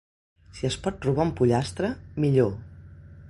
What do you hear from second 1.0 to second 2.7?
robar un pollastre, millor.